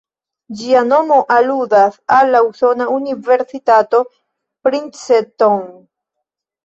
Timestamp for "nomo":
0.85-1.17